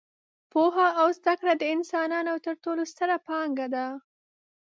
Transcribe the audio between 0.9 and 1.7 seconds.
او زده کړه د